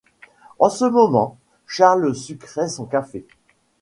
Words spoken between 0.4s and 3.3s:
En ce moment, Charles sucrait son café.